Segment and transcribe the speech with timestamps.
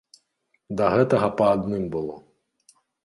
[0.79, 2.15] Да гэтага па адным было.